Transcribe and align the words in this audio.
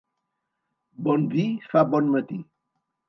Bon 1.09 1.27
vi 1.35 1.45
fa 1.75 1.85
bon 1.93 2.11
matí. 2.17 2.41